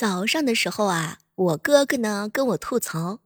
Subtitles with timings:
[0.00, 3.18] 早上的时候啊，我哥哥呢跟我吐槽：“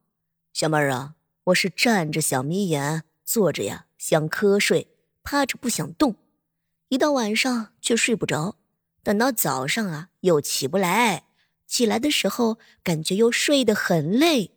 [0.52, 4.88] 小妹儿啊，我是站着想眯眼，坐着呀想瞌睡，
[5.22, 6.16] 趴着不想动，
[6.88, 8.56] 一到晚上却睡不着，
[9.04, 11.26] 等到早上啊又起不来，
[11.68, 14.50] 起来的时候感觉又睡得很累，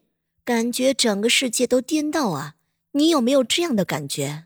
[0.43, 2.55] 感觉整个世界都颠倒啊！
[2.93, 4.45] 你有没有这样的感觉？”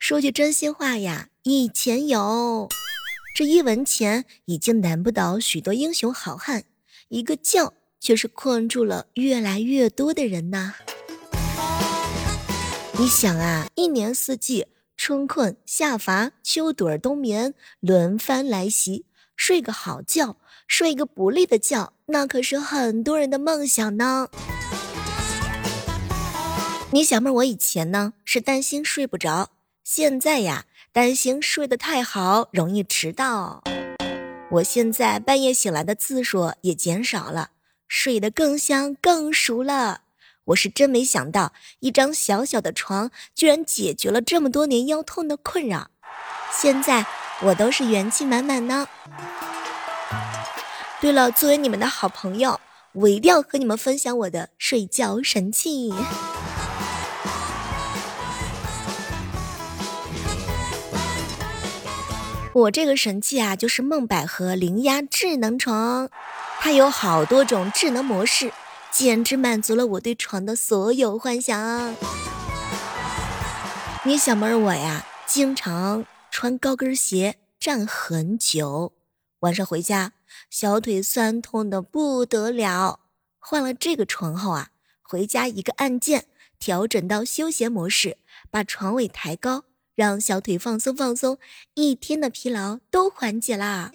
[0.00, 2.68] 说句真心话呀，以前有。
[3.36, 6.64] 这一文钱已经难不倒许多英雄好汉，
[7.08, 10.72] 一个觉却是困住了越来越多的人呐。
[12.98, 19.04] 你想啊，一年四季，春困夏乏，秋盹冬眠，轮番来袭，
[19.36, 24.30] 睡个好觉，睡个不累的觉，那可是很多人的梦想呢。
[26.90, 29.50] 你小妹，我以前呢是担心睡不着，
[29.84, 30.64] 现在呀。
[30.96, 33.62] 担心睡得太好容易迟到，
[34.52, 37.50] 我现在半夜醒来的次数也减少了，
[37.86, 40.00] 睡得更香更熟了。
[40.46, 45.90] 我是真没想到，一张小小的床居然解决了这么多年腰痛的困扰。
[46.50, 47.04] 现在
[47.42, 48.88] 我都是元气满满呢。
[51.02, 52.58] 对了，作为你们的好朋友，
[52.94, 55.92] 我一定要和你们分享我的睡觉神器。
[62.56, 66.08] 我这个神器啊，就是梦百合灵压智能床，
[66.58, 68.50] 它有好多种智能模式，
[68.90, 71.94] 简直满足了我对床的所有幻想。
[74.04, 78.94] 你小妹儿我呀，经常穿高跟鞋站很久，
[79.40, 80.14] 晚上回家
[80.48, 83.00] 小腿酸痛的不得了。
[83.38, 84.70] 换了这个床后啊，
[85.02, 86.24] 回家一个按键
[86.58, 88.16] 调整到休闲模式，
[88.50, 89.64] 把床尾抬高。
[89.96, 91.38] 让小腿放松放松，
[91.74, 93.90] 一天的疲劳都缓解啦。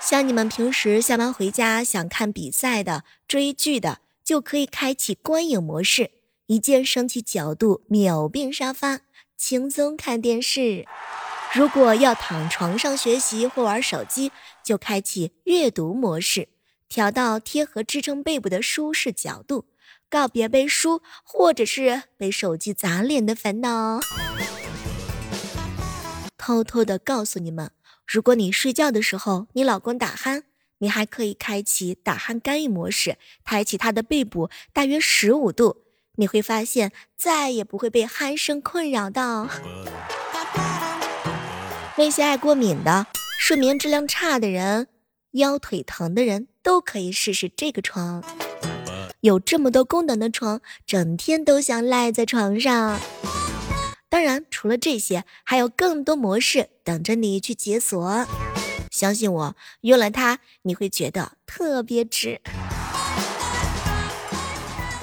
[0.00, 6.10] 像你们平时下班回家想看比赛的、追剧的，就可以开启观影模式，
[6.46, 9.00] 一键升起角度，秒变沙发，
[9.36, 10.84] 轻松看电视。
[11.54, 14.32] 如果要躺床上学习或玩手机，
[14.64, 16.48] 就开启阅读模式，
[16.88, 19.64] 调到贴合支撑背部的舒适角度。
[20.08, 24.00] 告别背书或者是被手机砸脸的烦恼。
[26.38, 27.70] 偷偷的告诉你们，
[28.06, 30.44] 如果你睡觉的时候你老公打鼾，
[30.78, 35.78] 你还可以开启打鼾干预模式，抬起他的背部大约十五度，
[36.16, 39.48] 你会发现再也不会被鼾声困扰到。
[41.96, 43.06] 那些爱过敏的、
[43.40, 44.86] 睡眠质量差的人、
[45.32, 48.22] 腰腿疼的人都可以试试这个床。
[49.26, 53.00] 有这么多功能的床，整天都想赖在床上。
[54.08, 58.24] 当然，除了这些，还有更多模式等着你去解锁。
[58.88, 62.40] 相信我，用了它你会觉得特别值。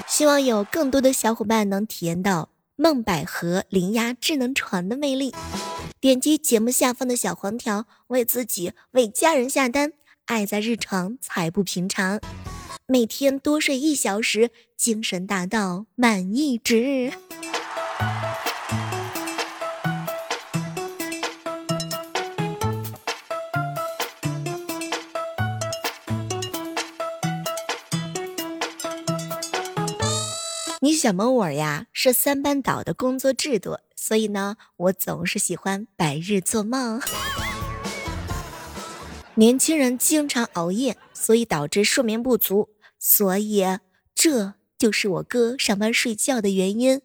[0.08, 5.34] 希望有更多的小伙伴能体验到梦百合灵压智能床的魅力。
[6.00, 9.92] 点击节目下方的小黄条，为自己、为家人下单。
[10.24, 12.18] 爱在日常，才不平常。
[12.86, 17.14] 每天多睡一小时，精神达到满意值。
[30.80, 37.00] 你小萌我呀是三班倒的工作制度，所以呢，我总是喜欢白日做梦。
[39.36, 42.68] 年轻人经常熬夜，所以导致睡眠不足。
[43.06, 43.62] 所以，
[44.14, 47.02] 这就是我哥上班睡觉的原因。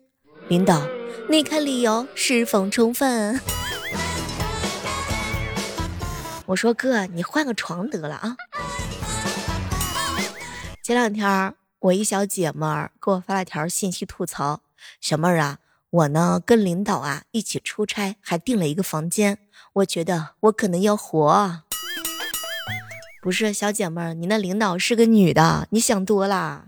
[0.47, 0.87] 领导，
[1.29, 3.41] 你看理由是否充分？
[6.45, 8.37] 我说哥，你换个床得了啊。
[10.81, 14.61] 前两天，我一小姐妹儿给我发了条信息吐槽
[15.01, 15.57] ：“小妹儿啊，
[15.89, 19.39] 我呢跟领导啊一起出差，还订了一个房间，
[19.73, 21.63] 我觉得我可能要活。”
[23.21, 26.65] 不是小姐妹儿，你那领导是个女的，你想多了。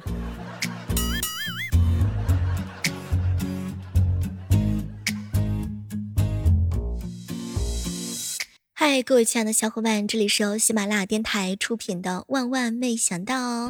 [8.74, 13.70] 嗨，各位亲爱的小伙伴，这里是由喜马拉雅电台出品的《万万没想到》。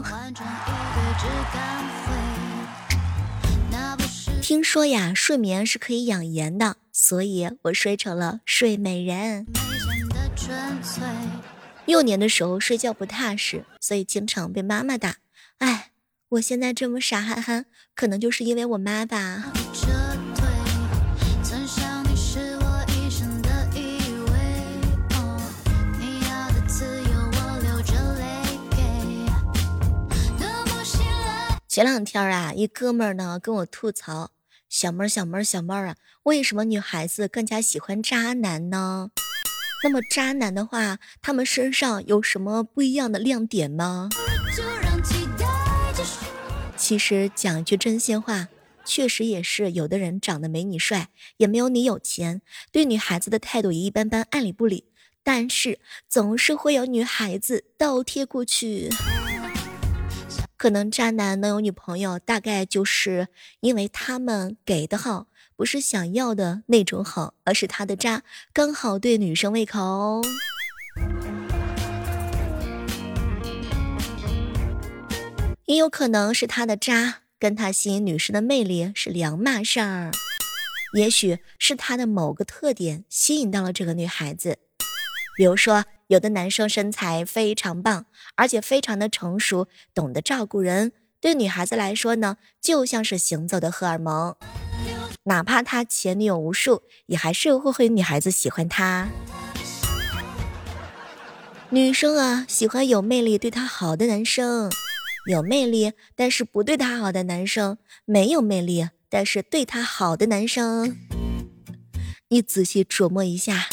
[4.41, 9.45] 听说呀，睡眠是可以养颜的，所以我睡成了睡美人。
[11.87, 15.17] 幼年的时候睡觉不踏实，所以经常被妈妈打。
[15.57, 15.91] 哎，
[16.29, 19.51] 我现在这么傻憨憨，可能就是因为我妈吧。
[31.67, 34.31] 前两天啊，一哥们儿呢跟我吐槽
[34.69, 39.11] ：“小妹儿，小妹儿，小妹儿啊，为什么女孩子更加喜欢渣男呢？”
[39.83, 44.09] 那么渣男的话，他们身上有什么不一样的亮点吗？”
[46.77, 48.47] 其实讲句真心话，
[48.85, 52.41] 确实也是有的人长得没你帅，也没有你有钱，
[52.71, 54.85] 对女孩子的态度也一般般，爱理不理。
[55.23, 55.79] 但是
[56.09, 58.89] 总是会有女孩子倒贴过去。
[60.57, 63.27] 可能渣男能有女朋友，大概就是
[63.59, 65.27] 因为他们给的好，
[65.61, 70.23] 不是想要的那种好，而是他的渣刚好对女生胃口。
[75.65, 80.09] 也有可能是他的渣跟他吸引女生的魅力是两码事儿，
[80.97, 84.57] 也许是他的某个特点吸引到了这个女孩子，
[85.37, 85.85] 比如说。
[86.07, 90.91] 有的男生身材非常棒，而且非常的成熟，懂得照顾人，
[91.21, 94.35] 对女孩子来说呢，就像是行走的荷尔蒙。
[95.23, 99.09] 哪怕他前女友无数，也还是会有女孩子喜欢他。
[101.69, 104.69] 女生啊，喜欢有魅力、对她好的男生；
[105.29, 110.97] 有魅力但是不对她好的男生；没有魅力但是对她好的男生。
[112.27, 113.69] 你仔细琢磨一下。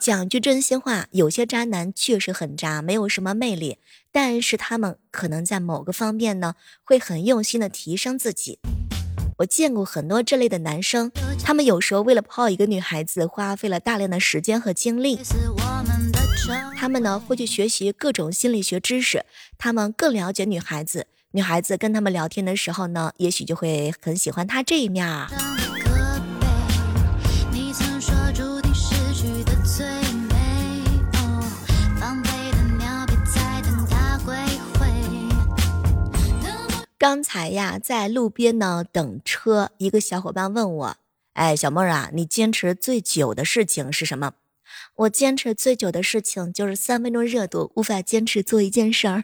[0.00, 3.78] 讲句真心话，有些渣男确实很渣，没有什么魅力，
[4.16, 8.60] 但是他们可能在某个方面呢，会很用心的提升自己。
[9.38, 11.10] 我见过很多这类的男生，
[11.42, 15.18] 他们有时候为了泡一个女孩子，花费了大量的时间和精力。
[16.76, 19.24] 他们呢会去学习各种心理学知识，
[19.58, 21.08] 他们更了解女孩子。
[21.32, 25.26] 女孩子跟他们聊天的时候呢，也许就会很喜欢他这一面儿。
[37.04, 40.96] 刚才呀，在路边呢等车，一个小伙伴问我
[41.36, 44.32] ：“哎，小妹儿啊，你坚持最久的事情是什么？”
[44.96, 49.22] 我坚持最久的事情就是三分钟热度，无法坚持做一件事儿。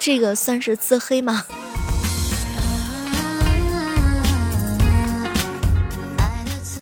[0.00, 1.46] 这个算是自黑吗？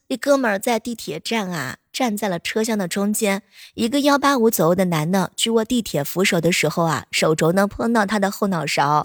[0.08, 3.42] 一哥们儿在地铁站啊，站在了车厢的中间。
[3.74, 9.04] 一个幺八五左右的男的去握地铁扶手的时候啊，手肘呢碰到他的后脑勺。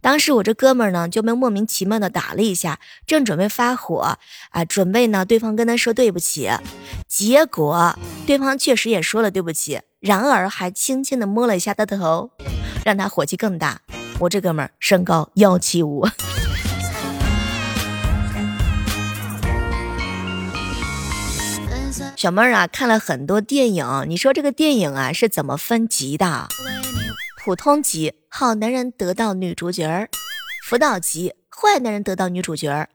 [0.00, 4.16] 当时我这哥们儿呢就被莫名其妙的打了一下，正准备发火
[4.48, 6.50] 啊，准备呢对方跟他说对不起。
[7.06, 12.30] 结果对方确实也说了对不起，然而还轻轻的摸了一下他的头，
[12.82, 13.82] 让他火气更大。
[14.20, 16.08] 我这哥们儿身高幺七五。
[22.16, 26.48] 小妹儿啊，看了很多电影，你说这个电影啊是怎么分级的？
[27.44, 30.06] 普通级，好男人得到女主角儿；
[30.64, 32.88] 辅导级，坏男人得到女主角儿。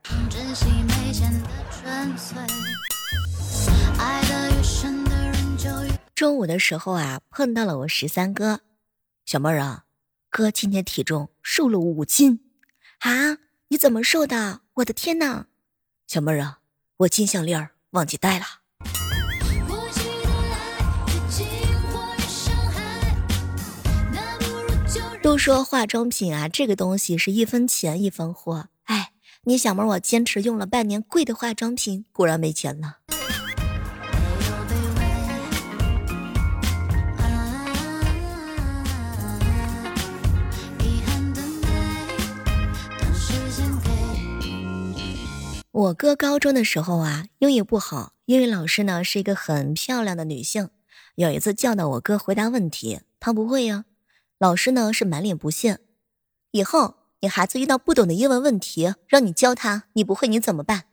[6.15, 8.61] 中午的时候啊，碰到了我十三哥，
[9.25, 9.83] 小妹儿啊，
[10.29, 12.39] 哥今天体重瘦了五斤
[12.99, 13.37] 啊！
[13.67, 14.61] 你怎么瘦的？
[14.75, 15.45] 我的天呐！
[16.07, 16.59] 小妹儿啊，
[16.97, 18.45] 我金项链忘记带了。
[25.27, 28.69] 都说化妆品啊，这个东西是一分钱一分货。
[28.85, 29.11] 哎，
[29.43, 32.99] 你小妹，我坚持用了半年贵的化妆品，果然没钱了。
[45.71, 50.69] 我哥高中的时候啊，英语不好，英语老师呢是一个很漂亮的女性。
[51.15, 53.83] 有一次教导我哥回答问题，他不会呀。
[54.39, 55.79] 老师呢是满脸不屑，
[56.51, 60.83] 以后你孩子遇到不懂的英文问题，让你教他，你不会你怎么办？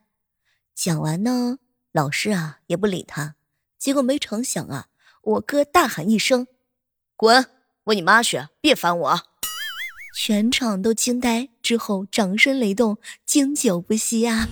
[0.74, 1.58] 讲完呢，
[1.92, 3.36] 老师啊也不理他。
[3.78, 4.86] 结果没成想啊，
[5.22, 6.46] 我哥大喊一声
[7.16, 7.44] ：“滚，
[7.84, 9.20] 问你妈去，别烦我！”
[10.16, 12.96] 全场都惊呆，之后掌声雷动，
[13.26, 14.48] 经久不息啊。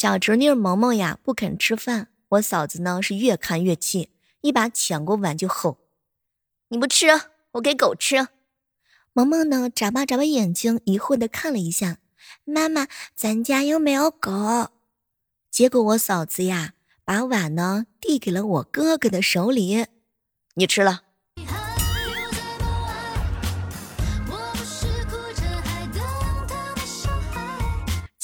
[0.00, 4.12] 小侄女萌萌呀不肯吃饭，我嫂子呢是越看越气，
[4.42, 5.78] 一把抢过碗就吼
[6.70, 7.08] ：“你不吃，
[7.50, 8.28] 我给狗吃。”
[9.12, 11.98] 萌萌呢眨巴眨巴眼睛，疑惑的看了一下，
[12.44, 12.86] 妈妈，
[13.16, 14.70] 咱家又没有狗。
[15.50, 16.74] 结果我嫂子呀
[17.04, 19.86] 把碗呢递给了我哥哥的手里，
[20.54, 21.07] 你吃了。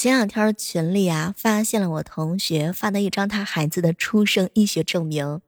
[0.04, 5.40] 前两天群里啊，发现了我同学发的一张他孩子的出生医学证明。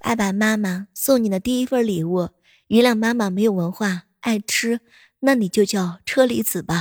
[0.00, 2.30] 爸爸妈妈送你的第一份礼物，
[2.66, 4.80] 原谅妈妈没有文化，爱吃，
[5.20, 6.74] 那你就叫车厘子吧。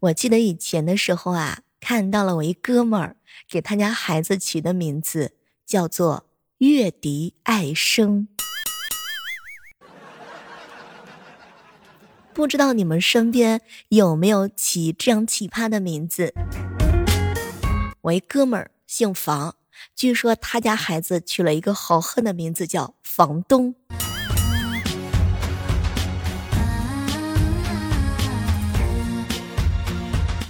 [0.00, 3.16] 我记得以前的时候啊，看到了我一哥们儿
[3.48, 5.32] 给他家孩子取的名字
[5.64, 6.27] 叫做。
[6.58, 8.26] 月笛爱生，
[12.34, 13.60] 不知道你们身边
[13.90, 16.34] 有没有起这样奇葩的名字？
[18.00, 19.54] 我一哥们儿姓房，
[19.94, 23.76] 据说他家孩子取了一个好恨的名字，叫房东。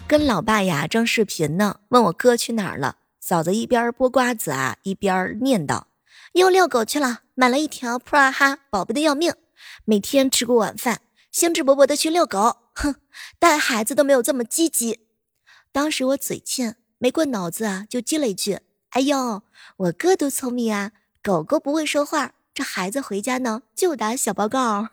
[0.07, 5.83] 跟老爸呀正视频呢，问我哥去哪儿了，嫂子一边剥瓜子啊，一边念叨。
[6.33, 9.35] 又遛狗去了，买了一条普洱哈，宝贝的要命。
[9.85, 11.01] 每天吃过晚饭，
[11.33, 12.57] 兴致勃勃的去遛狗。
[12.75, 12.95] 哼，
[13.39, 15.01] 带孩子都没有这么积极。
[15.73, 19.43] 当时我嘴欠，没过脑子啊，就接了一句：“哎呦，
[19.77, 20.93] 我哥多聪明啊！
[21.23, 24.89] 狗狗不会说话，这孩子回家呢就打小报告。”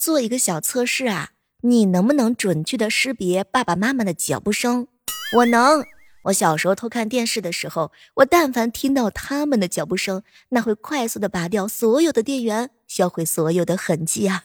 [0.00, 4.86] 做一个小测试啊，你能不能准确的识别爸爸妈妈的脚步声？
[5.36, 5.84] 我能。
[6.24, 14.44] 我小时候偷看电视的时候，我但凡听到他们的脚步声，那会快速的拔掉所有的电源，销毁所有的痕迹啊。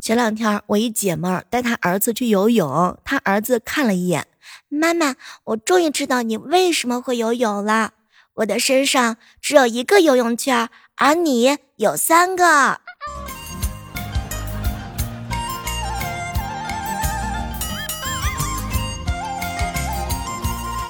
[0.00, 4.26] 前两天我一姐妹儿带她儿子去游泳，她儿子看了一眼，
[4.68, 5.14] 妈妈，
[5.44, 7.92] 我终于知道你为什么会游泳了。
[8.42, 12.80] 我的身上只有一个游泳圈，而你有三个。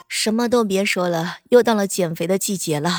[0.08, 2.90] 什么都别说了，又到了减肥的季节了。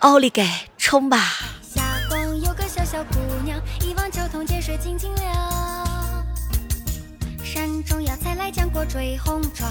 [0.00, 0.44] 奥利给，
[0.76, 1.34] 冲吧！
[2.42, 6.24] 有个小小姑娘，一往交通建设静静了。
[7.44, 9.70] 山中药材来浆果追红妆。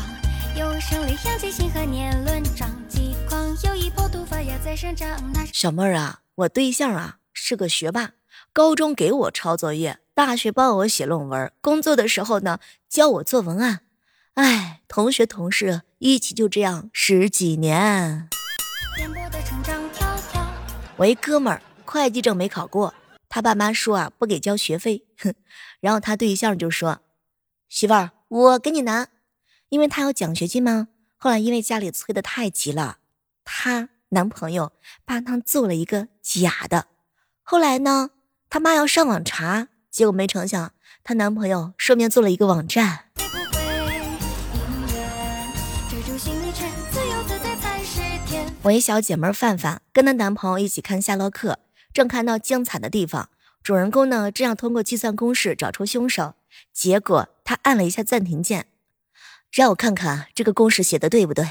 [5.53, 8.11] 小妹儿啊，我对象啊是个学霸，
[8.53, 13.81] 高中给我抄作业，大学帮我写论文，工作的时候呢教我做文案。
[14.35, 18.29] 哎，同学同事一起就这样十几年。
[20.97, 22.93] 我一哥们儿会计证没考过，
[23.29, 25.33] 他爸妈说啊不给交学费，哼，
[25.79, 26.99] 然后他对象就说
[27.69, 29.07] ：“媳妇儿，我给你拿。”
[29.69, 30.87] 因为他有奖学金吗？
[31.17, 32.99] 后来因为家里催得太急了，
[33.49, 34.73] 她男朋友
[35.05, 36.87] 帮她做了一个假的。
[37.41, 38.09] 后来呢，
[38.49, 43.05] 她妈要上网查，结果没成想，她男朋友顺便做了一个网站。
[48.63, 51.59] 我一小姐妹范范跟她男朋友一起看夏洛克，
[51.93, 53.29] 正看到精彩的地方，
[53.63, 56.35] 主人公呢正要通过计算公式找出凶手，
[56.73, 58.67] 结果他按了一下暂停键。
[59.49, 61.47] 让我看看这个公式写的对不对。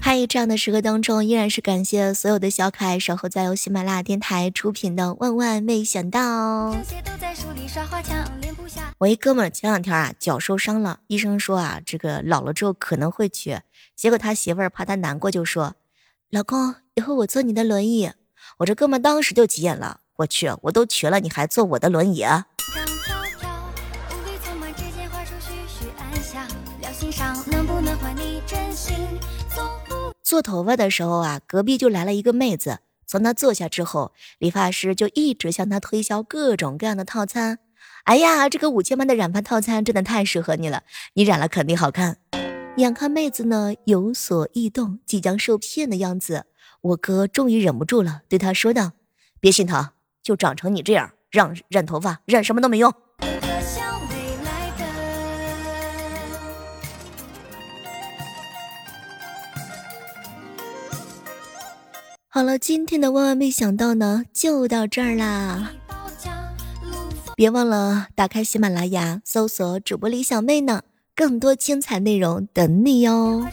[0.00, 6.70] 嗨，这样的时刻当中，依然是感谢所有的小可爱守候在由喜马拉雅电台出品的《万万没想到》。
[8.98, 13.62] 我一哥们儿前两天啊脚受伤了，医生说啊这个老了之后可能会瘸，
[13.96, 15.74] 结果他媳妇儿怕他难过就说
[16.30, 18.12] ：“老公，以后我坐你的轮椅。”
[18.58, 22.24] 我这哥们儿当时就急眼了，我去，我都瘸了，你还坐我的轮椅？
[27.50, 28.94] 能不能换你真心
[30.22, 32.80] 做头发的时候啊，隔壁就来了一个妹子。
[33.06, 37.60] 从她坐下之后，理发师就一直向她推销各种各样的套餐。
[38.04, 40.82] 哎呀，这个五千八的染发套餐真的太适合你了，
[41.14, 42.18] 你染了肯定好看。
[42.76, 46.44] 眼看妹子呢有所异动，即将受骗的样子，
[46.82, 48.92] 我哥终于忍不住了，对她说道
[49.40, 49.90] ：“别心疼，
[50.22, 52.92] 就长成你这样，让染头发染什么都没用。”
[62.36, 65.72] 好了，今天的万万没想到呢，就到这儿啦！
[67.34, 70.82] 别忘了打开喜马拉雅，搜索主播李小妹呢，
[71.14, 73.46] 更多精彩内容等你哟。